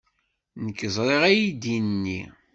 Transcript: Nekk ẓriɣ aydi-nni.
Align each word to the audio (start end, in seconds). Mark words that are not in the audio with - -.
Nekk 0.65 0.79
ẓriɣ 0.95 1.21
aydi-nni. 1.29 2.21